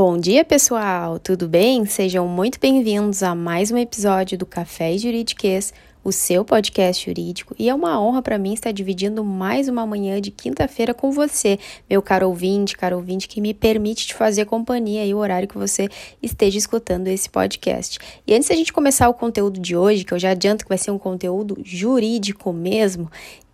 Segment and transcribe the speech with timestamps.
[0.00, 1.18] Bom dia, pessoal!
[1.18, 1.84] Tudo bem?
[1.84, 5.74] Sejam muito bem-vindos a mais um episódio do Café Juridiquês,
[6.04, 10.20] o seu podcast jurídico, e é uma honra para mim estar dividindo mais uma manhã
[10.20, 11.58] de quinta-feira com você,
[11.90, 15.58] meu caro ouvinte, caro ouvinte, que me permite te fazer companhia e o horário que
[15.58, 15.88] você
[16.22, 17.98] esteja escutando esse podcast.
[18.24, 20.78] E antes da gente começar o conteúdo de hoje, que eu já adianto que vai
[20.78, 23.10] ser um conteúdo jurídico mesmo,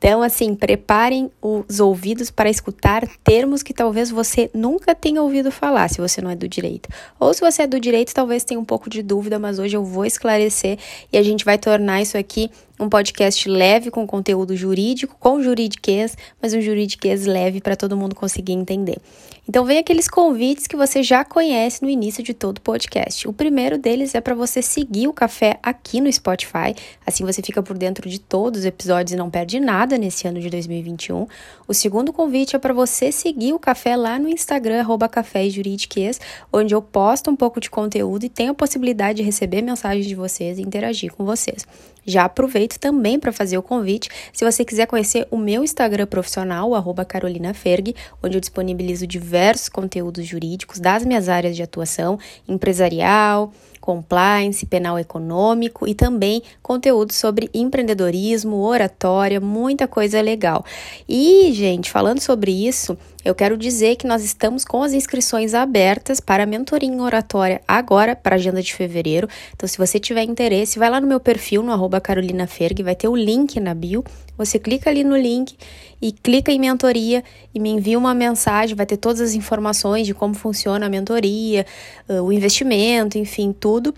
[0.06, 5.88] então, assim, preparem os ouvidos para escutar termos que talvez você nunca tenha ouvido falar,
[5.88, 6.90] se você não é do direito.
[7.18, 9.82] Ou se você é do direito, talvez tenha um pouco de dúvida, mas hoje eu
[9.82, 10.78] vou esclarecer
[11.10, 16.16] e a gente vai tornar isso aqui um podcast leve com conteúdo jurídico, com juridiquês,
[16.42, 18.98] mas um juridiquês leve para todo mundo conseguir entender.
[19.46, 23.28] Então, vem aqueles convites que você já conhece no início de todo o podcast.
[23.28, 26.74] O primeiro deles é para você seguir o café aqui no Spotify,
[27.06, 30.40] assim você fica por dentro de todos os episódios e não perde nada nesse ano
[30.40, 31.26] de 2021.
[31.68, 36.18] O segundo convite é para você seguir o café lá no Instagram, arroba café juridiquês,
[36.50, 40.14] onde eu posto um pouco de conteúdo e tenho a possibilidade de receber mensagens de
[40.14, 41.66] vocês e interagir com vocês.
[42.06, 46.74] Já aproveito também para fazer o convite, se você quiser conhecer o meu Instagram profissional,
[46.74, 53.52] arroba Carolina Ferg, onde eu disponibilizo diversos conteúdos jurídicos das minhas áreas de atuação, empresarial,
[53.84, 60.64] compliance, penal econômico e também conteúdo sobre empreendedorismo, oratória, muita coisa legal.
[61.06, 66.20] E, gente, falando sobre isso, eu quero dizer que nós estamos com as inscrições abertas
[66.20, 69.28] para a mentoria em oratória agora, para a agenda de fevereiro.
[69.54, 72.94] Então, se você tiver interesse, vai lá no meu perfil, no arroba Carolina Ferg, vai
[72.94, 74.04] ter o link na bio.
[74.36, 75.56] Você clica ali no link
[76.02, 80.12] e clica em mentoria e me envia uma mensagem, vai ter todas as informações de
[80.12, 81.64] como funciona a mentoria,
[82.08, 83.94] o investimento, enfim, tudo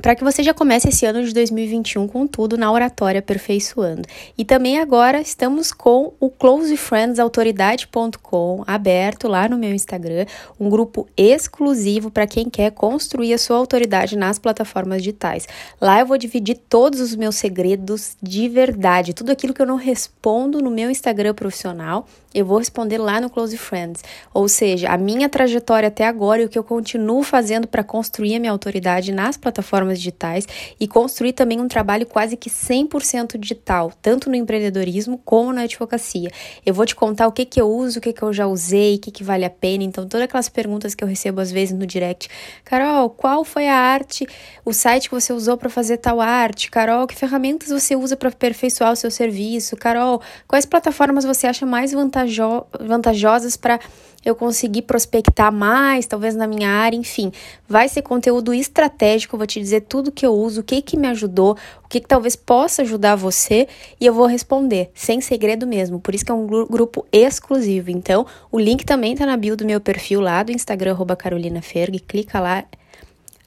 [0.00, 4.02] para que você já comece esse ano de 2021 com tudo na oratória aperfeiçoando.
[4.36, 10.26] E também agora estamos com o closefriendsautoridade.com aberto lá no meu Instagram,
[10.58, 15.48] um grupo exclusivo para quem quer construir a sua autoridade nas plataformas digitais.
[15.80, 19.76] Lá eu vou dividir todos os meus segredos de verdade, tudo aquilo que eu não
[19.76, 24.04] respondo no meu Instagram profissional, eu vou responder lá no Close Friends.
[24.34, 28.36] Ou seja, a minha trajetória até agora e o que eu continuo fazendo para construir
[28.36, 30.46] a minha autoridade nas plataformas digitais
[30.78, 36.30] e construir também um trabalho quase que 100% digital, tanto no empreendedorismo como na advocacia.
[36.64, 38.96] Eu vou te contar o que, que eu uso, o que, que eu já usei,
[38.96, 39.82] o que, que vale a pena.
[39.82, 42.28] Então, todas aquelas perguntas que eu recebo às vezes no direct.
[42.62, 44.26] Carol, qual foi a arte,
[44.64, 46.70] o site que você usou para fazer tal arte?
[46.70, 49.76] Carol, que ferramentas você usa para aperfeiçoar o seu serviço?
[49.76, 52.17] Carol, quais plataformas você acha mais vantajosas?
[52.24, 53.78] Vantajo vantajosas para
[54.24, 57.32] eu conseguir prospectar mais, talvez na minha área, enfim.
[57.68, 61.06] Vai ser conteúdo estratégico, vou te dizer tudo que eu uso, o que que me
[61.08, 63.68] ajudou, o que, que talvez possa ajudar você
[64.00, 66.00] e eu vou responder, sem segredo mesmo.
[66.00, 67.90] Por isso que é um grupo exclusivo.
[67.90, 71.98] Então, o link também tá na bio do meu perfil lá do Instagram, Carolina Ferg,
[72.00, 72.64] clica lá,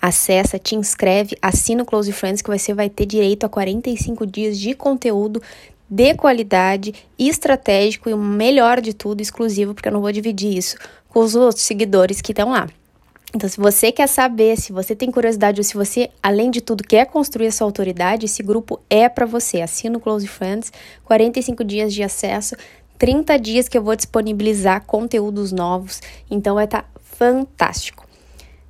[0.01, 4.57] acessa, te inscreve, assina o Close Friends que você vai ter direito a 45 dias
[4.57, 5.41] de conteúdo
[5.91, 10.77] de qualidade, estratégico e o melhor de tudo, exclusivo, porque eu não vou dividir isso
[11.09, 12.69] com os outros seguidores que estão lá.
[13.35, 16.83] Então, se você quer saber, se você tem curiosidade ou se você, além de tudo,
[16.83, 19.61] quer construir a sua autoridade, esse grupo é para você.
[19.61, 20.71] Assina o Close Friends,
[21.03, 22.55] 45 dias de acesso,
[22.97, 26.01] 30 dias que eu vou disponibilizar conteúdos novos.
[26.29, 28.05] Então, vai estar tá fantástico.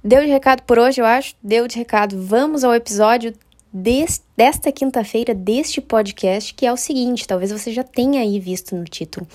[0.03, 1.35] Deu de recado por hoje, eu acho?
[1.41, 2.19] Deu de recado.
[2.23, 3.33] Vamos ao episódio
[3.73, 8.83] desta quinta-feira deste podcast, que é o seguinte: talvez você já tenha aí visto no
[8.83, 9.27] título.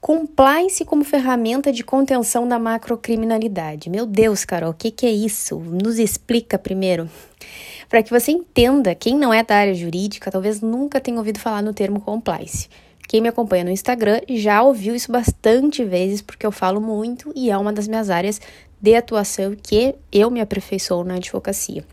[0.00, 3.90] Compliance como ferramenta de contenção da macrocriminalidade.
[3.90, 5.58] Meu Deus, Carol, o que, que é isso?
[5.58, 7.08] Nos explica primeiro.
[7.86, 11.60] Para que você entenda, quem não é da área jurídica talvez nunca tenha ouvido falar
[11.60, 12.68] no termo compliance.
[13.06, 17.50] Quem me acompanha no Instagram já ouviu isso bastante vezes, porque eu falo muito e
[17.50, 18.40] é uma das minhas áreas
[18.80, 21.84] de atuação que eu me aperfeiçoo na advocacia.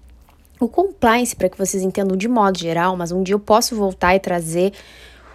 [0.60, 4.16] O compliance, para que vocês entendam de modo geral, mas um dia eu posso voltar
[4.16, 4.74] e trazer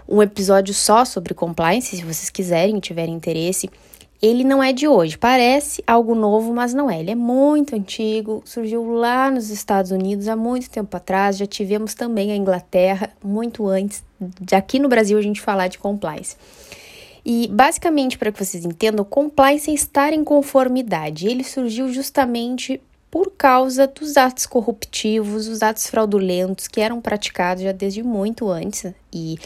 [0.08, 3.70] um episódio só sobre compliance, se vocês quiserem tiverem interesse.
[4.20, 7.00] Ele não é de hoje, parece algo novo, mas não é.
[7.00, 11.36] Ele é muito antigo, surgiu lá nos Estados Unidos há muito tempo atrás.
[11.36, 14.04] Já tivemos também a Inglaterra, muito antes
[14.40, 16.36] de aqui no Brasil a gente falar de compliance.
[17.24, 21.26] E basicamente, para que vocês entendam, compliance é estar em conformidade.
[21.26, 22.80] Ele surgiu justamente
[23.12, 28.90] por causa dos atos corruptivos, os atos fraudulentos que eram praticados já desde muito antes.
[29.12, 29.38] E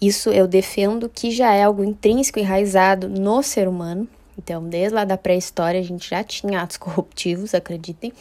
[0.00, 4.08] isso eu defendo que já é algo intrínseco e enraizado no ser humano.
[4.38, 8.14] Então, desde lá da pré-história, a gente já tinha atos corruptivos, acreditem.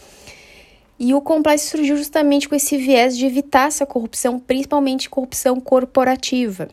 [1.00, 6.68] E o compliance surgiu justamente com esse viés de evitar essa corrupção, principalmente corrupção corporativa.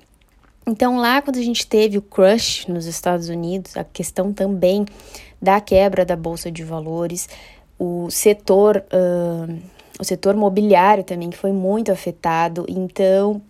[0.67, 4.85] Então, lá quando a gente teve o crush nos Estados Unidos, a questão também
[5.41, 7.29] da quebra da bolsa de valores,
[7.79, 12.65] o setor uh, o setor mobiliário também que foi muito afetado.
[12.69, 13.43] Então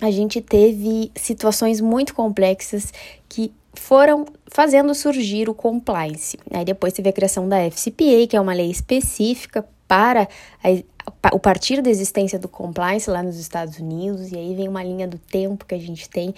[0.00, 2.92] a gente teve situações muito complexas
[3.28, 6.38] que foram fazendo surgir o compliance.
[6.52, 10.28] Aí depois teve a criação da FCPA, que é uma lei específica para
[10.62, 14.82] a, o partir da existência do compliance lá nos Estados Unidos, e aí vem uma
[14.82, 16.34] linha do tempo que a gente tem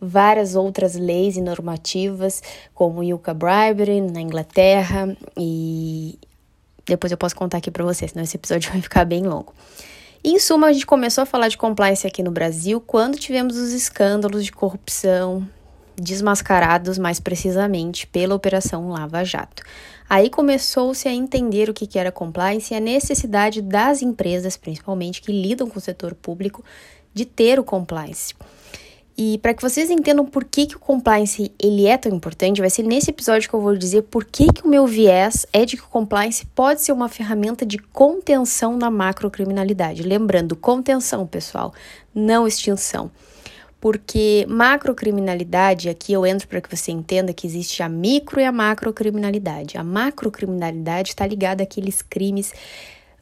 [0.00, 2.42] várias outras leis e normativas,
[2.74, 6.18] como o Yucca Bribery na Inglaterra, e
[6.86, 9.54] depois eu posso contar aqui para vocês, senão esse episódio vai ficar bem longo.
[10.24, 13.72] Em suma, a gente começou a falar de compliance aqui no Brasil quando tivemos os
[13.72, 15.46] escândalos de corrupção
[15.96, 19.62] desmascarados mais precisamente pela Operação Lava Jato.
[20.08, 25.32] Aí começou-se a entender o que era compliance e a necessidade das empresas, principalmente que
[25.32, 26.64] lidam com o setor público,
[27.14, 28.34] de ter o compliance.
[29.16, 32.70] E para que vocês entendam por que, que o compliance ele é tão importante, vai
[32.70, 35.76] ser nesse episódio que eu vou dizer por que, que o meu viés é de
[35.76, 40.02] que o compliance pode ser uma ferramenta de contenção da macrocriminalidade.
[40.02, 41.74] Lembrando, contenção, pessoal,
[42.14, 43.10] não extinção.
[43.78, 48.52] Porque macrocriminalidade, aqui eu entro para que você entenda que existe a micro e a
[48.52, 49.76] macrocriminalidade.
[49.76, 52.52] A macrocriminalidade está ligada àqueles crimes,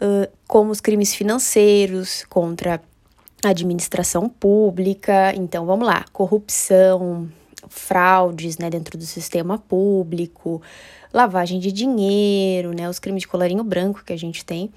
[0.01, 2.81] uh, como os crimes financeiros, contra
[3.43, 5.35] administração pública.
[5.35, 7.29] Então, vamos lá: corrupção,
[7.69, 10.63] fraudes né, dentro do sistema público,
[11.13, 14.71] lavagem de dinheiro, né, os crimes de colarinho branco que a gente tem.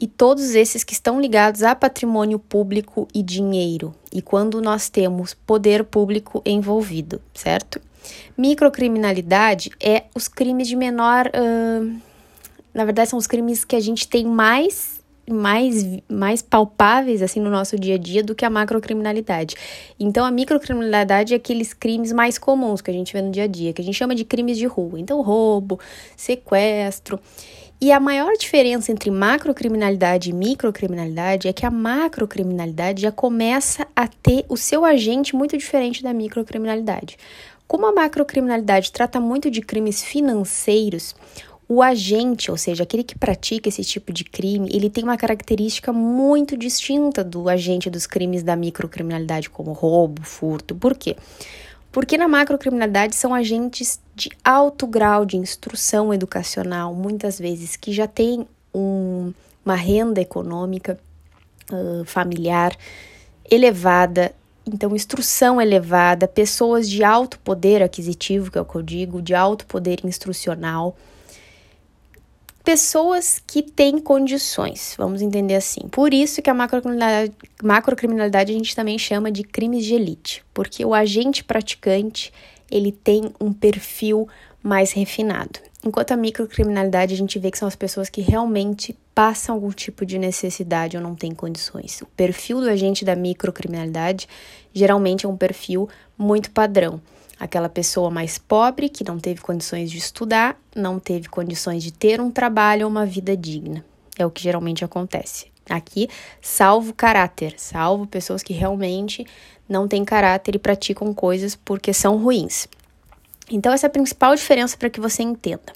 [0.00, 5.34] E todos esses que estão ligados a patrimônio público e dinheiro, e quando nós temos
[5.34, 7.80] poder público envolvido, certo?
[8.36, 11.26] Microcriminalidade é os crimes de menor.
[11.26, 12.00] Uh,
[12.72, 14.97] na verdade, são os crimes que a gente tem mais
[15.30, 19.54] mais, mais palpáveis assim no nosso dia a dia do que a macrocriminalidade.
[19.98, 23.46] Então a microcriminalidade é aqueles crimes mais comuns que a gente vê no dia a
[23.46, 24.98] dia, que a gente chama de crimes de rua.
[24.98, 25.78] Então roubo,
[26.16, 27.20] sequestro.
[27.80, 34.08] E a maior diferença entre macrocriminalidade e microcriminalidade é que a macrocriminalidade já começa a
[34.08, 37.16] ter o seu agente muito diferente da microcriminalidade.
[37.68, 41.14] Como a macrocriminalidade trata muito de crimes financeiros,
[41.68, 45.92] o agente, ou seja, aquele que pratica esse tipo de crime, ele tem uma característica
[45.92, 50.74] muito distinta do agente dos crimes da microcriminalidade, como roubo, furto.
[50.74, 51.14] Por quê?
[51.92, 58.06] Porque na macrocriminalidade são agentes de alto grau de instrução educacional, muitas vezes que já
[58.06, 60.98] têm um, uma renda econômica
[61.70, 62.74] uh, familiar
[63.50, 64.32] elevada,
[64.66, 69.34] então, instrução elevada, pessoas de alto poder aquisitivo, que é o que eu digo, de
[69.34, 70.94] alto poder instrucional
[72.68, 75.88] pessoas que têm condições, vamos entender assim.
[75.90, 77.32] Por isso que a macrocriminalidade,
[77.62, 82.30] macrocriminalidade a gente também chama de crimes de elite, porque o agente praticante
[82.70, 84.28] ele tem um perfil
[84.62, 85.60] mais refinado.
[85.82, 90.04] Enquanto a microcriminalidade a gente vê que são as pessoas que realmente passam algum tipo
[90.04, 92.02] de necessidade ou não têm condições.
[92.02, 94.28] O perfil do agente da microcriminalidade
[94.74, 95.88] geralmente é um perfil
[96.18, 97.00] muito padrão
[97.38, 102.20] aquela pessoa mais pobre que não teve condições de estudar, não teve condições de ter
[102.20, 103.84] um trabalho ou uma vida digna.
[104.18, 105.46] É o que geralmente acontece.
[105.68, 106.08] Aqui,
[106.40, 109.26] salvo caráter, salvo pessoas que realmente
[109.68, 112.66] não têm caráter e praticam coisas porque são ruins.
[113.50, 115.72] Então, essa é a principal diferença para que você entenda.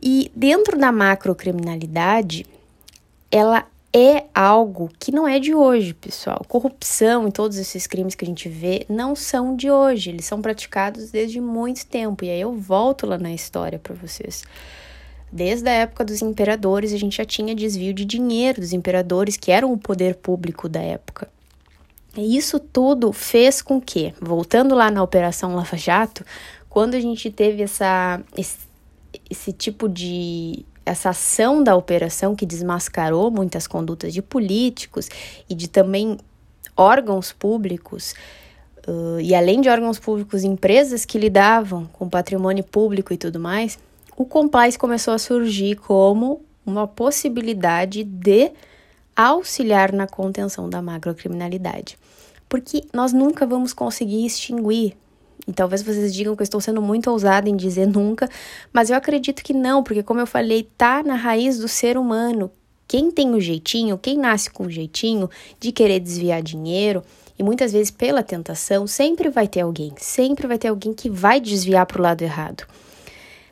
[0.00, 2.46] E dentro da macrocriminalidade,
[3.30, 6.42] ela é algo que não é de hoje, pessoal.
[6.48, 10.40] Corrupção e todos esses crimes que a gente vê não são de hoje, eles são
[10.40, 12.24] praticados desde muito tempo.
[12.24, 14.44] E aí eu volto lá na história para vocês.
[15.30, 19.50] Desde a época dos imperadores, a gente já tinha desvio de dinheiro dos imperadores, que
[19.50, 21.28] eram o poder público da época.
[22.16, 26.24] E isso tudo fez com que, voltando lá na Operação Lava Jato,
[26.68, 28.58] quando a gente teve essa, esse,
[29.30, 35.08] esse tipo de essa ação da operação que desmascarou muitas condutas de políticos
[35.48, 36.18] e de também
[36.76, 38.14] órgãos públicos,
[38.86, 43.78] uh, e além de órgãos públicos, empresas que lidavam com patrimônio público e tudo mais,
[44.16, 48.52] o compliance começou a surgir como uma possibilidade de
[49.16, 51.98] auxiliar na contenção da macrocriminalidade.
[52.48, 54.96] Porque nós nunca vamos conseguir extinguir
[55.46, 58.28] e talvez vocês digam que eu estou sendo muito ousada em dizer nunca,
[58.72, 62.50] mas eu acredito que não, porque como eu falei, tá na raiz do ser humano.
[62.86, 67.02] Quem tem o jeitinho, quem nasce com o jeitinho de querer desviar dinheiro,
[67.38, 71.40] e muitas vezes pela tentação, sempre vai ter alguém, sempre vai ter alguém que vai
[71.40, 72.66] desviar para o lado errado.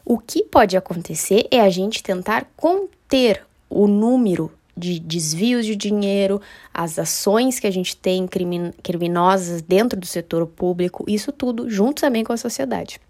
[0.05, 6.41] O que pode acontecer é a gente tentar conter o número de desvios de dinheiro,
[6.75, 12.01] as ações que a gente tem crimin criminosas dentro do setor público, isso tudo junto
[12.01, 13.01] também com a sociedade.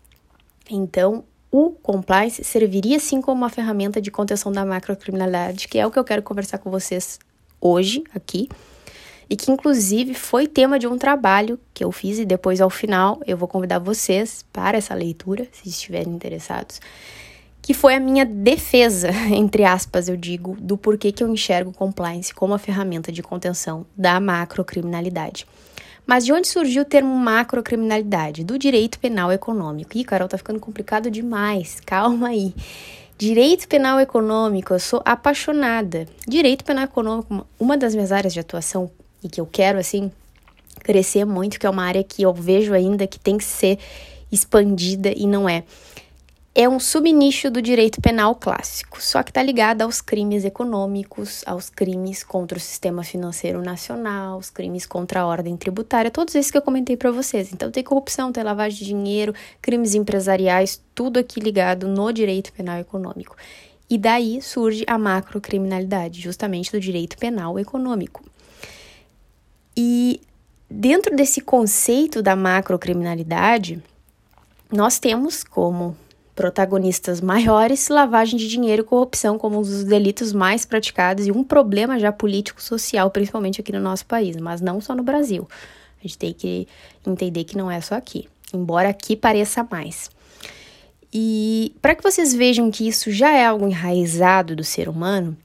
[0.69, 5.91] Então, o compliance serviria sim como uma ferramenta de contenção da macrocriminalidade, que é o
[5.91, 7.19] que eu quero conversar com vocês
[7.61, 8.49] hoje aqui,
[9.29, 13.21] e que inclusive foi tema de um trabalho que eu fiz e depois ao final
[13.27, 16.81] eu vou convidar vocês para essa leitura, se estiverem interessados,
[17.63, 22.35] que foi a minha defesa, entre aspas, eu digo, do porquê que eu enxergo compliance
[22.35, 25.47] como a ferramenta de contenção da macrocriminalidade.
[26.07, 28.43] Mas de onde surgiu o termo macrocriminalidade?
[28.43, 29.97] Do direito penal econômico.
[29.97, 31.79] Ih, Carol, tá ficando complicado demais.
[31.87, 32.53] Calma aí.
[33.17, 36.09] Direito penal econômico, eu sou apaixonada.
[36.27, 38.91] Direito penal econômico, uma das minhas áreas de atuação
[39.23, 40.11] e que eu quero, assim,
[40.83, 43.79] crescer muito, que é uma área que eu vejo ainda que tem que ser
[44.33, 45.65] expandida e não é
[46.63, 51.71] é um subnicho do direito penal clássico, só que está ligado aos crimes econômicos, aos
[51.71, 56.59] crimes contra o sistema financeiro nacional, os crimes contra a ordem tributária, todos esses que
[56.59, 57.51] eu comentei para vocês.
[57.51, 62.79] Então tem corrupção, tem lavagem de dinheiro, crimes empresariais, tudo aqui ligado no direito penal
[62.79, 63.35] econômico.
[63.89, 68.23] E daí surge a macrocriminalidade, justamente do direito penal econômico.
[69.75, 70.21] E
[70.69, 73.83] dentro desse conceito da macrocriminalidade,
[74.71, 75.97] nós temos como
[76.35, 81.45] protagonistas maiores, lavagem de dinheiro e corrupção como um dos delitos mais praticados e um
[81.45, 85.49] problema já político-social, principalmente aqui no nosso país, mas não só no Brasil.
[85.99, 86.67] A gente tem que
[87.07, 90.11] entender que não é só aqui, embora aqui pareça mais.
[91.13, 95.37] E para que vocês vejam que isso já é algo enraizado do ser humano,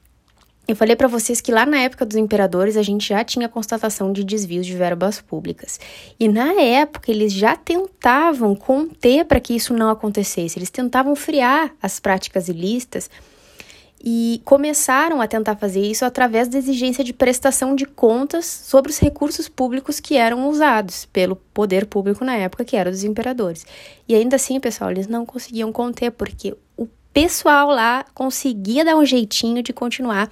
[0.67, 4.11] eu falei para vocês que lá na época dos imperadores a gente já tinha constatação
[4.11, 5.79] de desvios de verbas públicas.
[6.19, 10.57] E na época eles já tentavam conter para que isso não acontecesse.
[10.57, 13.09] Eles tentavam friar as práticas ilícitas
[14.03, 18.99] e começaram a tentar fazer isso através da exigência de prestação de contas sobre os
[18.99, 23.65] recursos públicos que eram usados pelo poder público na época, que era dos imperadores.
[24.07, 29.05] E ainda assim, pessoal, eles não conseguiam conter porque o pessoal lá conseguia dar um
[29.05, 30.29] jeitinho de continuar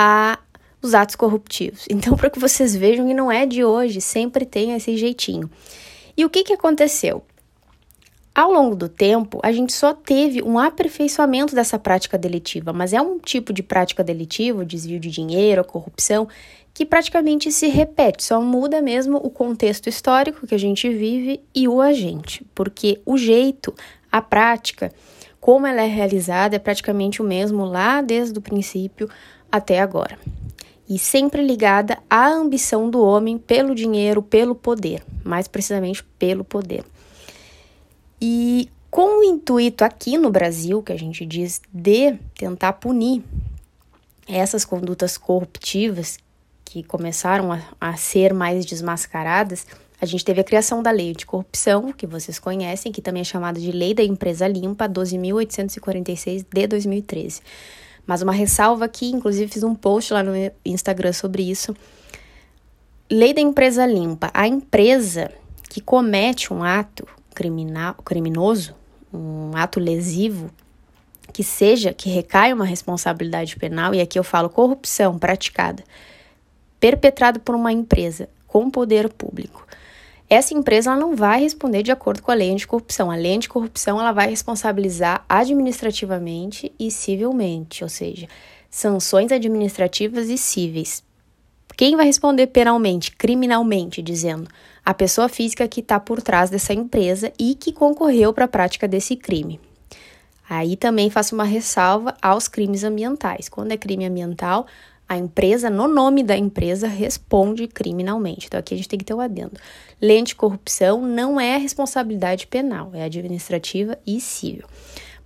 [0.00, 0.38] a
[0.80, 1.86] os atos corruptivos.
[1.90, 5.50] Então, para que vocês vejam que não é de hoje, sempre tem esse jeitinho.
[6.16, 7.24] E o que, que aconteceu?
[8.32, 13.02] Ao longo do tempo, a gente só teve um aperfeiçoamento dessa prática delitiva, mas é
[13.02, 16.28] um tipo de prática delitiva, desvio de dinheiro, corrupção,
[16.72, 21.66] que praticamente se repete, só muda mesmo o contexto histórico que a gente vive e
[21.66, 23.74] o agente, porque o jeito,
[24.12, 24.92] a prática,
[25.40, 29.08] como ela é realizada é praticamente o mesmo lá desde o princípio
[29.50, 30.18] até agora.
[30.88, 36.84] E sempre ligada à ambição do homem pelo dinheiro, pelo poder, mais precisamente pelo poder.
[38.20, 43.22] E com o intuito aqui no Brasil, que a gente diz de tentar punir
[44.26, 46.18] essas condutas corruptivas
[46.64, 49.66] que começaram a, a ser mais desmascaradas,
[50.00, 53.24] a gente teve a criação da Lei de Corrupção, que vocês conhecem, que também é
[53.24, 57.40] chamada de Lei da Empresa Limpa, 12.846 de 2013.
[58.08, 60.32] Mas uma ressalva aqui, inclusive fiz um post lá no
[60.64, 61.76] Instagram sobre isso.
[63.10, 64.30] Lei da empresa limpa.
[64.32, 65.30] A empresa
[65.68, 68.74] que comete um ato criminal, criminoso,
[69.12, 70.50] um ato lesivo,
[71.34, 75.84] que seja que recaia uma responsabilidade penal, e aqui eu falo corrupção praticada,
[76.80, 79.66] perpetrada por uma empresa com poder público,
[80.28, 83.10] essa empresa não vai responder de acordo com a lei anticorrupção.
[83.10, 88.28] A lei anticorrupção ela vai responsabilizar administrativamente e civilmente, ou seja,
[88.70, 91.02] sanções administrativas e cíveis.
[91.76, 94.50] Quem vai responder penalmente, criminalmente, dizendo
[94.84, 98.88] a pessoa física que está por trás dessa empresa e que concorreu para a prática
[98.88, 99.60] desse crime.
[100.48, 103.48] Aí também faço uma ressalva aos crimes ambientais.
[103.48, 104.66] Quando é crime ambiental,
[105.08, 108.46] a empresa, no nome da empresa, responde criminalmente.
[108.46, 109.52] Então aqui a gente tem que ter o um adendo.
[110.00, 114.64] Lei corrupção não é responsabilidade penal, é administrativa e civil.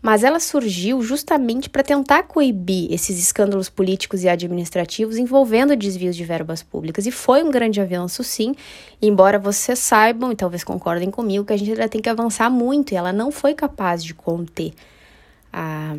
[0.00, 6.24] Mas ela surgiu justamente para tentar coibir esses escândalos políticos e administrativos envolvendo desvios de
[6.24, 7.06] verbas públicas.
[7.06, 8.54] E foi um grande avanço, sim,
[9.00, 12.92] embora vocês saibam e talvez concordem comigo que a gente ainda tem que avançar muito
[12.92, 14.72] e ela não foi capaz de conter
[15.52, 15.96] a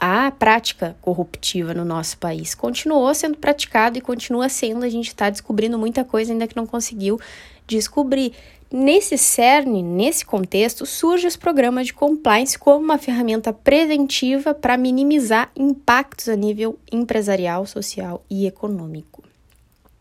[0.00, 2.54] a prática corruptiva no nosso país.
[2.54, 6.66] Continuou sendo praticado e continua sendo, a gente está descobrindo muita coisa ainda que não
[6.66, 7.20] conseguiu
[7.66, 8.32] descobrir.
[8.72, 15.50] Nesse cerne, nesse contexto, surgem os programas de compliance como uma ferramenta preventiva para minimizar
[15.54, 19.22] impactos a nível empresarial, social e econômico.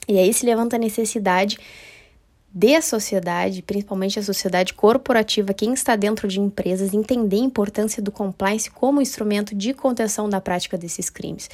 [0.07, 1.59] E aí se levanta a necessidade
[2.51, 8.11] de sociedade, principalmente a sociedade corporativa, quem está dentro de empresas, entender a importância do
[8.11, 11.49] compliance como instrumento de contenção da prática desses crimes.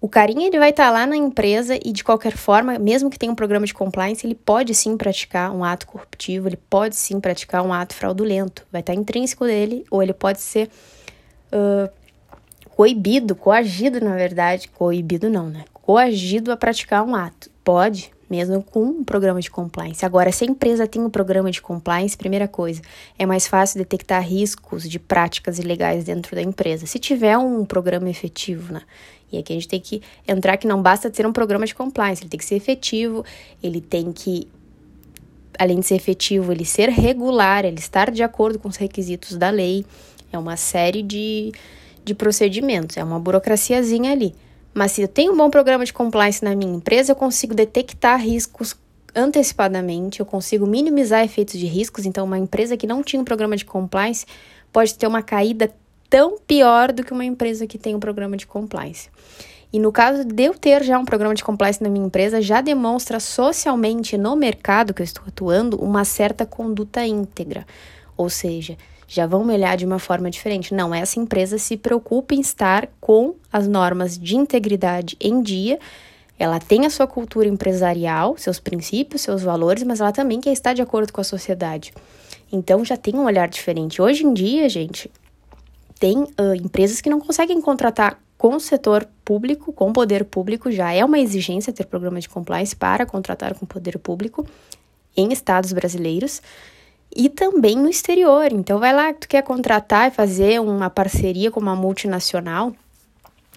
[0.00, 3.32] O carinha ele vai estar lá na empresa e de qualquer forma, mesmo que tenha
[3.32, 7.64] um programa de compliance, ele pode sim praticar um ato corruptivo, ele pode sim praticar
[7.64, 8.66] um ato fraudulento.
[8.70, 10.68] Vai estar intrínseco dele ou ele pode ser
[11.50, 11.90] uh,
[12.68, 15.64] coibido, coagido, na verdade, coibido não, né?
[15.72, 17.48] Coagido a praticar um ato.
[17.64, 20.04] Pode, mesmo com um programa de compliance.
[20.04, 22.82] Agora, se a empresa tem um programa de compliance, primeira coisa,
[23.16, 26.84] é mais fácil detectar riscos de práticas ilegais dentro da empresa.
[26.86, 28.82] Se tiver um programa efetivo, né?
[29.30, 32.22] E aqui a gente tem que entrar que não basta ter um programa de compliance,
[32.22, 33.24] ele tem que ser efetivo,
[33.62, 34.48] ele tem que,
[35.58, 39.50] além de ser efetivo, ele ser regular, ele estar de acordo com os requisitos da
[39.50, 39.84] lei.
[40.32, 41.52] É uma série de,
[42.04, 44.34] de procedimentos, é uma burocraciazinha ali.
[44.74, 48.20] Mas se eu tenho um bom programa de compliance na minha empresa, eu consigo detectar
[48.20, 48.76] riscos
[49.14, 52.04] antecipadamente, eu consigo minimizar efeitos de riscos.
[52.04, 54.26] Então, uma empresa que não tinha um programa de compliance
[54.72, 55.72] pode ter uma caída
[56.10, 59.08] tão pior do que uma empresa que tem um programa de compliance.
[59.72, 62.60] E no caso de eu ter já um programa de compliance na minha empresa, já
[62.60, 67.66] demonstra socialmente no mercado que eu estou atuando uma certa conduta íntegra.
[68.16, 68.76] Ou seja,
[69.06, 70.74] já vão me olhar de uma forma diferente.
[70.74, 75.78] Não, essa empresa se preocupa em estar com as normas de integridade em dia.
[76.38, 80.72] Ela tem a sua cultura empresarial, seus princípios, seus valores, mas ela também quer estar
[80.72, 81.92] de acordo com a sociedade.
[82.50, 84.02] Então já tem um olhar diferente.
[84.02, 85.10] Hoje em dia, gente,
[85.98, 90.70] tem uh, empresas que não conseguem contratar com o setor público, com o poder público,
[90.70, 94.44] já é uma exigência ter programa de compliance para contratar com o poder público
[95.16, 96.42] em estados brasileiros
[97.14, 98.52] e também no exterior.
[98.52, 102.72] Então, vai lá que tu quer contratar e fazer uma parceria com uma multinacional,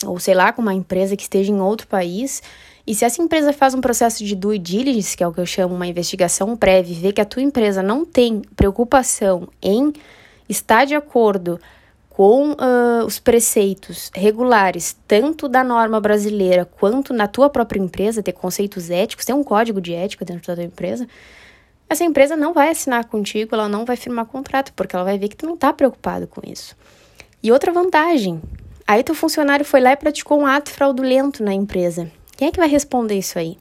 [0.06, 2.42] ou sei lá, com uma empresa que esteja em outro país.
[2.86, 5.46] E se essa empresa faz um processo de due diligence, que é o que eu
[5.46, 9.92] chamo uma investigação prévia, vê que a tua empresa não tem preocupação em
[10.48, 11.60] estar de acordo
[12.10, 18.32] com uh, os preceitos regulares, tanto da norma brasileira quanto na tua própria empresa, ter
[18.32, 21.08] conceitos éticos, ter um código de ética dentro da tua empresa,
[21.90, 25.30] essa empresa não vai assinar contigo, ela não vai firmar contrato, porque ela vai ver
[25.30, 26.76] que tu não está preocupado com isso.
[27.42, 28.42] E outra vantagem,
[28.86, 32.12] aí teu funcionário foi lá e praticou um ato fraudulento na empresa.
[32.36, 33.58] Quem é que vai responder isso aí?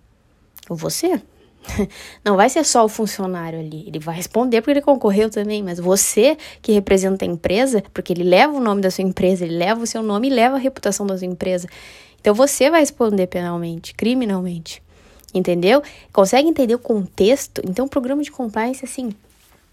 [0.69, 1.21] Você?
[2.25, 5.79] Não vai ser só o funcionário ali, ele vai responder porque ele concorreu também, mas
[5.79, 9.83] você que representa a empresa, porque ele leva o nome da sua empresa, ele leva
[9.83, 11.69] o seu nome e leva a reputação da sua empresa.
[12.21, 14.83] Então você vai responder penalmente, criminalmente
[15.39, 15.83] entendeu?
[16.13, 17.63] Consegue entender o contexto?
[17.65, 19.15] Então, o programa de compliance, assim,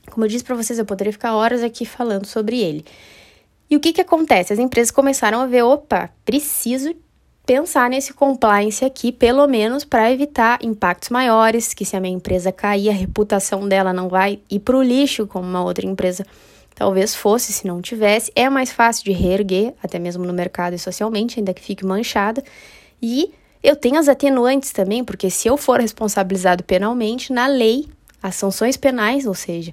[0.10, 2.86] como eu disse para vocês, eu poderia ficar horas aqui falando sobre ele.
[3.70, 4.54] E o que que acontece?
[4.54, 6.96] As empresas começaram a ver, opa, preciso
[7.46, 12.52] pensar nesse compliance aqui, pelo menos para evitar impactos maiores, que se a minha empresa
[12.52, 16.26] cair, a reputação dela não vai ir para o lixo como uma outra empresa
[16.76, 18.32] talvez fosse se não tivesse.
[18.36, 22.44] É mais fácil de reerguer, até mesmo no mercado e socialmente, ainda que fique manchada.
[23.02, 23.32] E
[23.64, 27.88] eu tenho as atenuantes também, porque se eu for responsabilizado penalmente, na lei,
[28.22, 29.72] as sanções penais, ou seja,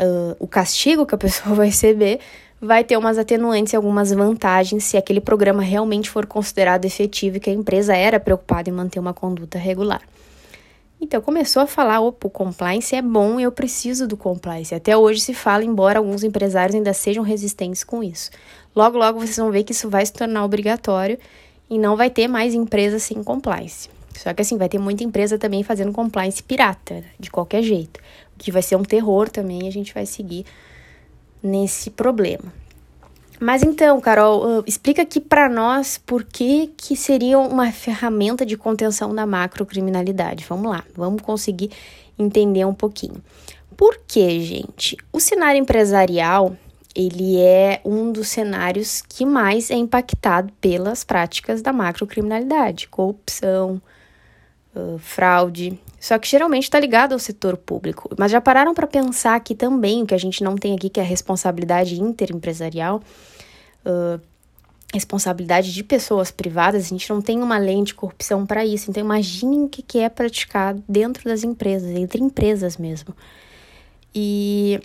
[0.00, 2.18] uh, o castigo que a pessoa vai receber,
[2.60, 7.40] vai ter umas atenuantes e algumas vantagens se aquele programa realmente for considerado efetivo e
[7.40, 10.02] que a empresa era preocupada em manter uma conduta regular.
[11.00, 14.72] Então começou a falar, opa, o compliance é bom, eu preciso do compliance.
[14.72, 18.30] Até hoje se fala, embora alguns empresários ainda sejam resistentes com isso.
[18.74, 21.18] Logo, logo vocês vão ver que isso vai se tornar obrigatório
[21.72, 23.88] e não vai ter mais empresa sem compliance.
[24.14, 27.04] Só que assim, vai ter muita empresa também fazendo compliance pirata, né?
[27.18, 27.98] de qualquer jeito.
[28.36, 30.44] O que vai ser um terror também, a gente vai seguir
[31.42, 32.52] nesse problema.
[33.40, 38.54] Mas então, Carol, uh, explica aqui para nós por que, que seria uma ferramenta de
[38.54, 40.44] contenção da macrocriminalidade.
[40.46, 41.70] Vamos lá, vamos conseguir
[42.18, 43.16] entender um pouquinho.
[43.78, 44.98] Por que, gente?
[45.10, 46.54] O cenário empresarial
[46.94, 53.80] ele é um dos cenários que mais é impactado pelas práticas da macrocriminalidade, corrupção,
[54.74, 55.78] uh, fraude.
[55.98, 58.10] Só que geralmente está ligado ao setor público.
[58.18, 61.00] Mas já pararam para pensar que também o que a gente não tem aqui, que
[61.00, 63.00] é a responsabilidade interempresarial,
[63.86, 64.20] uh,
[64.92, 68.90] responsabilidade de pessoas privadas, a gente não tem uma lei de corrupção para isso.
[68.90, 73.14] Então imaginem o que é praticado dentro das empresas, entre empresas mesmo.
[74.14, 74.80] E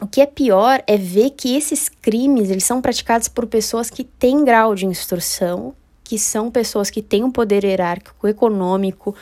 [0.00, 4.02] o que é pior é ver que esses crimes eles são praticados por pessoas que
[4.02, 9.14] têm grau de instrução, que são pessoas que têm um poder hierárquico, econômico,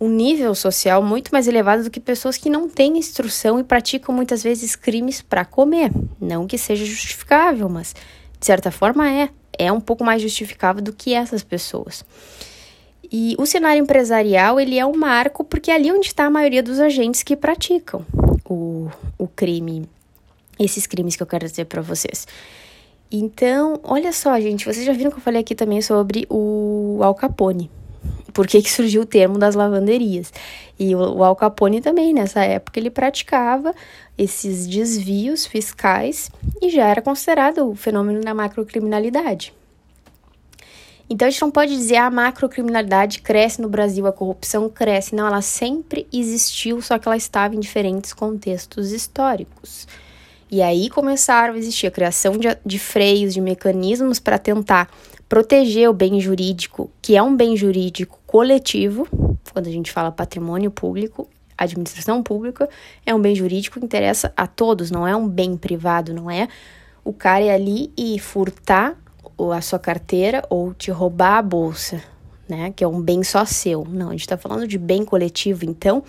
[0.00, 4.14] um nível social muito mais elevado do que pessoas que não têm instrução e praticam
[4.14, 5.92] muitas vezes crimes para comer.
[6.20, 7.94] Não que seja justificável, mas
[8.38, 9.28] de certa forma é.
[9.58, 12.04] É um pouco mais justificável do que essas pessoas.
[13.12, 16.62] E o cenário empresarial ele é um marco porque é ali onde está a maioria
[16.62, 18.04] dos agentes que praticam
[18.48, 19.86] o, o crime
[20.58, 22.26] esses crimes que eu quero dizer para vocês.
[23.10, 27.14] Então, olha só, gente, vocês já viram que eu falei aqui também sobre o Al
[27.14, 27.70] Capone.
[28.32, 30.32] Por que, que surgiu o termo das lavanderias?
[30.78, 33.74] E o, Al Capone também, nessa época, ele praticava
[34.16, 39.52] esses desvios fiscais e já era considerado o fenômeno da macrocriminalidade.
[41.10, 45.14] Então a gente não pode dizer ah, a macrocriminalidade cresce no Brasil, a corrupção cresce.
[45.14, 49.86] Não, ela sempre existiu, só que ela estava em diferentes contextos históricos.
[50.52, 54.86] E aí começaram a existir a criação de, de freios, de mecanismos para tentar
[55.26, 59.08] proteger o bem jurídico, que é um bem jurídico coletivo,
[59.50, 62.68] quando a gente fala patrimônio público, administração pública,
[63.06, 66.46] é um bem jurídico que interessa a todos, não é um bem privado, não é
[67.02, 68.94] o cara ir ali e furtar
[69.54, 72.02] a sua carteira ou te roubar a bolsa,
[72.46, 72.74] né?
[72.76, 73.86] Que é um bem só seu.
[73.88, 76.04] Não, a gente está falando de bem coletivo, então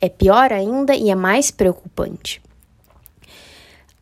[0.00, 2.40] é pior ainda e é mais preocupante.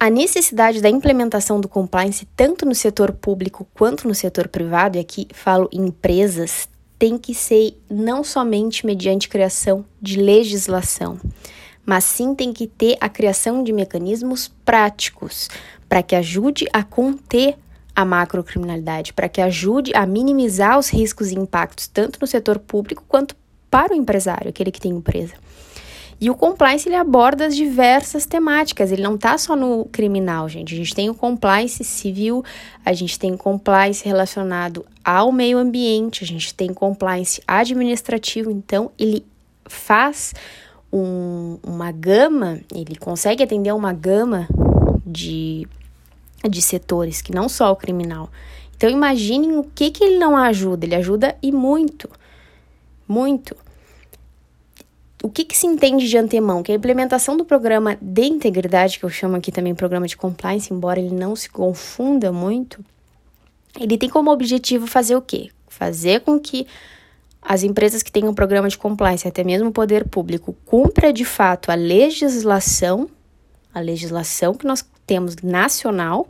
[0.00, 5.00] A necessidade da implementação do compliance, tanto no setor público quanto no setor privado, e
[5.00, 11.18] aqui falo empresas, tem que ser não somente mediante criação de legislação,
[11.84, 15.48] mas sim tem que ter a criação de mecanismos práticos
[15.88, 17.56] para que ajude a conter
[17.94, 23.02] a macrocriminalidade, para que ajude a minimizar os riscos e impactos tanto no setor público
[23.08, 23.34] quanto
[23.68, 25.34] para o empresário, aquele que tem empresa.
[26.20, 30.74] E o compliance ele aborda as diversas temáticas, ele não está só no criminal, gente.
[30.74, 32.44] A gente tem o compliance civil,
[32.84, 39.24] a gente tem compliance relacionado ao meio ambiente, a gente tem compliance administrativo, então ele
[39.66, 40.34] faz
[40.92, 44.48] um, uma gama, ele consegue atender uma gama
[45.06, 45.68] de
[46.48, 48.30] de setores, que não só o criminal.
[48.76, 52.08] Então imaginem o que, que ele não ajuda, ele ajuda e muito,
[53.08, 53.56] muito.
[55.22, 56.62] O que, que se entende de antemão?
[56.62, 60.72] Que a implementação do programa de integridade, que eu chamo aqui também programa de compliance,
[60.72, 62.84] embora ele não se confunda muito,
[63.78, 65.50] ele tem como objetivo fazer o quê?
[65.66, 66.66] Fazer com que
[67.42, 71.24] as empresas que tenham um programa de compliance, até mesmo o poder público, cumpra de
[71.24, 73.08] fato a legislação,
[73.74, 76.28] a legislação que nós temos nacional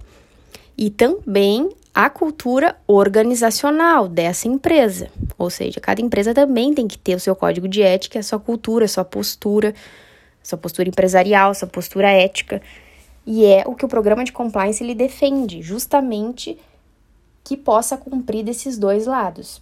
[0.77, 1.69] e também
[2.01, 5.11] a cultura organizacional dessa empresa.
[5.37, 8.39] Ou seja, cada empresa também tem que ter o seu código de ética, a sua
[8.39, 9.75] cultura, a sua postura,
[10.41, 12.63] a sua postura empresarial, a sua postura ética.
[13.27, 16.57] E é o que o programa de compliance ele defende, justamente
[17.43, 19.61] que possa cumprir desses dois lados.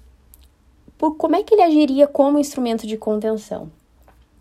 [0.99, 3.71] Por como é que ele agiria como instrumento de contenção?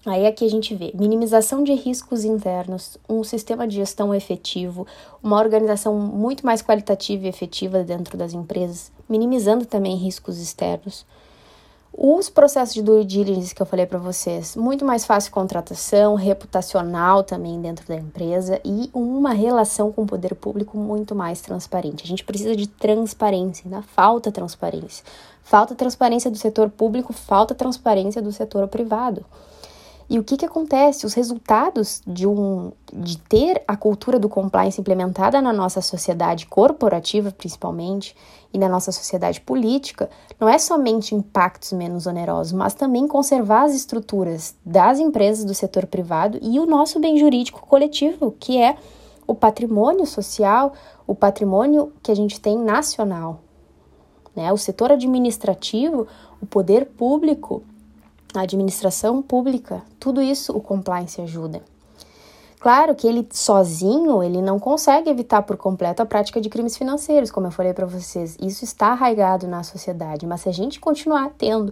[0.05, 4.85] Aí aqui a gente vê minimização de riscos internos, um sistema de gestão efetivo,
[5.21, 11.07] uma organização muito mais qualitativa e efetiva dentro das empresas, minimizando também riscos externos.
[11.97, 17.23] Os processos de due diligence que eu falei para vocês, muito mais fácil contratação, reputacional
[17.23, 22.03] também dentro da empresa e uma relação com o poder público muito mais transparente.
[22.03, 25.03] A gente precisa de transparência, ainda falta transparência.
[25.41, 29.25] Falta transparência do setor público, falta transparência do setor privado.
[30.07, 31.05] E o que, que acontece?
[31.05, 37.31] Os resultados de, um, de ter a cultura do compliance implementada na nossa sociedade corporativa,
[37.31, 38.15] principalmente,
[38.53, 43.73] e na nossa sociedade política, não é somente impactos menos onerosos, mas também conservar as
[43.73, 48.77] estruturas das empresas do setor privado e o nosso bem jurídico coletivo, que é
[49.27, 50.73] o patrimônio social,
[51.07, 53.41] o patrimônio que a gente tem nacional.
[54.35, 54.53] Né?
[54.53, 56.07] O setor administrativo,
[56.41, 57.63] o poder público
[58.39, 61.61] a administração pública, tudo isso o compliance ajuda.
[62.59, 67.29] Claro que ele sozinho, ele não consegue evitar por completo a prática de crimes financeiros,
[67.29, 68.35] como eu falei para vocês.
[68.41, 71.71] Isso está arraigado na sociedade, mas se a gente continuar tendo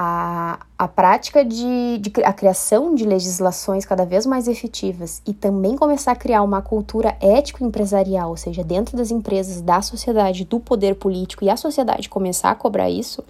[0.00, 5.76] a, a prática de, de a criação de legislações cada vez mais efetivas e também
[5.76, 10.94] começar a criar uma cultura ético-empresarial, ou seja, dentro das empresas, da sociedade, do poder
[10.94, 13.24] político e a sociedade começar a cobrar isso,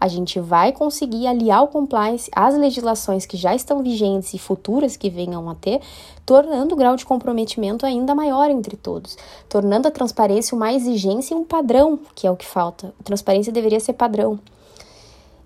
[0.00, 4.96] a gente vai conseguir aliar o compliance às legislações que já estão vigentes e futuras
[4.96, 5.80] que venham a ter,
[6.24, 9.16] tornando o grau de comprometimento ainda maior entre todos,
[9.48, 12.94] tornando a transparência uma exigência e um padrão, que é o que falta.
[13.00, 14.38] A transparência deveria ser padrão.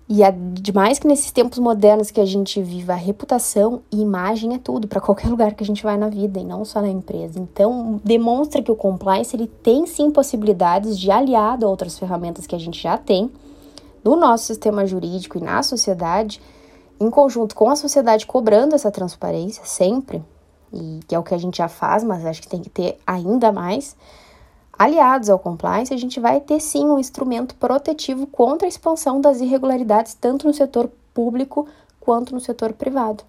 [0.07, 4.53] E é demais que nesses tempos modernos que a gente vive, a reputação e imagem
[4.53, 6.89] é tudo para qualquer lugar que a gente vai na vida e não só na
[6.89, 7.39] empresa.
[7.39, 12.55] Então, demonstra que o compliance ele tem sim possibilidades de aliado a outras ferramentas que
[12.55, 13.31] a gente já tem
[14.03, 16.41] no nosso sistema jurídico e na sociedade,
[16.99, 20.23] em conjunto com a sociedade cobrando essa transparência sempre,
[20.71, 22.99] e que é o que a gente já faz, mas acho que tem que ter
[23.05, 23.95] ainda mais.
[24.77, 29.39] Aliados ao compliance, a gente vai ter sim um instrumento protetivo contra a expansão das
[29.39, 31.67] irregularidades, tanto no setor público
[31.99, 33.23] quanto no setor privado.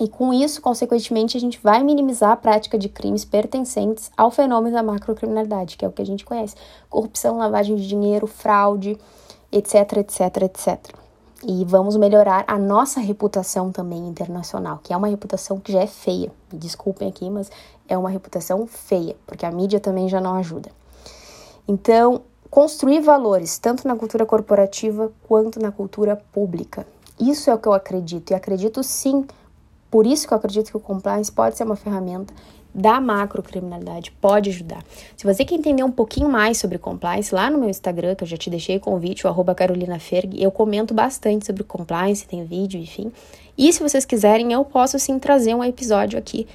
[0.00, 4.74] E com isso, consequentemente, a gente vai minimizar a prática de crimes pertencentes ao fenômeno
[4.74, 6.56] da macrocriminalidade, que é o que a gente conhece:
[6.88, 8.98] corrupção, lavagem de dinheiro, fraude,
[9.52, 10.78] etc, etc, etc.
[11.46, 15.86] E vamos melhorar a nossa reputação também internacional, que é uma reputação que já é
[15.86, 16.30] feia.
[16.52, 17.50] Me desculpem aqui, mas
[17.88, 20.70] é uma reputação feia, porque a mídia também já não ajuda.
[21.66, 26.86] Então, construir valores, tanto na cultura corporativa quanto na cultura pública.
[27.18, 29.26] Isso é o que eu acredito, e acredito sim
[29.90, 32.32] por isso que eu acredito que o compliance pode ser uma ferramenta
[32.74, 34.82] da macrocriminalidade, pode ajudar.
[35.16, 38.28] Se você quer entender um pouquinho mais sobre compliance, lá no meu Instagram, que eu
[38.28, 42.44] já te deixei o convite, o arroba Carolina Ferg, eu comento bastante sobre compliance, tem
[42.44, 43.12] vídeo, enfim.
[43.58, 46.46] E se vocês quiserem, eu posso sim trazer um episódio aqui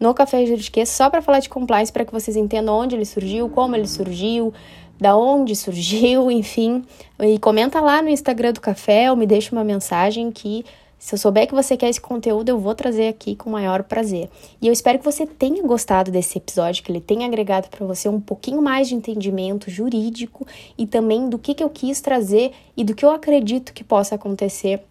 [0.00, 3.48] no Café Juridiquês só para falar de compliance, para que vocês entendam onde ele surgiu,
[3.48, 4.54] como ele surgiu,
[4.98, 6.84] da onde surgiu, enfim.
[7.20, 10.64] E comenta lá no Instagram do Café ou me deixa uma mensagem que
[10.98, 13.84] se eu souber que você quer esse conteúdo, eu vou trazer aqui com o maior
[13.84, 14.28] prazer.
[14.60, 18.08] E eu espero que você tenha gostado desse episódio, que ele tenha agregado para você
[18.08, 22.82] um pouquinho mais de entendimento jurídico e também do que, que eu quis trazer e
[22.82, 24.82] do que eu acredito que possa acontecer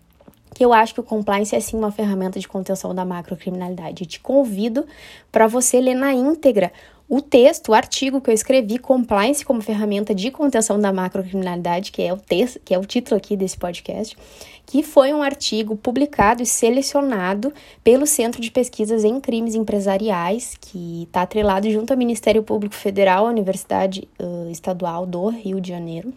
[0.56, 4.08] que eu acho que o compliance é sim uma ferramenta de contenção da macrocriminalidade.
[4.08, 4.88] te convido
[5.32, 6.72] para você ler na íntegra
[7.10, 12.02] o texto, o artigo que eu escrevi, Compliance como ferramenta de contenção da macrocriminalidade, que
[12.02, 14.18] é o texto, que é o título aqui desse podcast,
[14.66, 21.04] que foi um artigo publicado e selecionado pelo Centro de Pesquisas em Crimes Empresariais, que
[21.04, 26.14] está atrelado junto ao Ministério Público Federal, à Universidade uh, Estadual do Rio de Janeiro,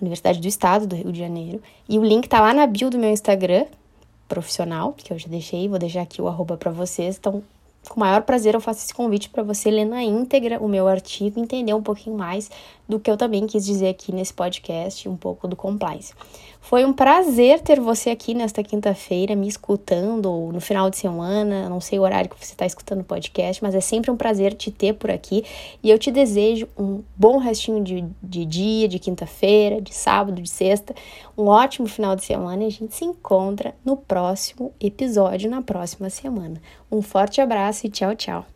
[0.00, 2.98] Universidade do Estado do Rio de Janeiro, e o link está lá na bio do
[2.98, 3.66] meu Instagram
[4.26, 7.44] profissional, que eu já deixei, vou deixar aqui o arroba para vocês, então
[7.88, 10.88] com o maior prazer eu faço esse convite para você ler na íntegra o meu
[10.88, 12.50] artigo entender um pouquinho mais
[12.88, 16.12] do que eu também quis dizer aqui nesse podcast, um pouco do compliance.
[16.68, 21.68] Foi um prazer ter você aqui nesta quinta-feira, me escutando, ou no final de semana,
[21.68, 24.52] não sei o horário que você está escutando o podcast, mas é sempre um prazer
[24.52, 25.44] te ter por aqui
[25.80, 30.50] e eu te desejo um bom restinho de, de dia, de quinta-feira, de sábado, de
[30.50, 30.92] sexta,
[31.38, 36.10] um ótimo final de semana e a gente se encontra no próximo episódio, na próxima
[36.10, 36.60] semana.
[36.90, 38.55] Um forte abraço e tchau, tchau!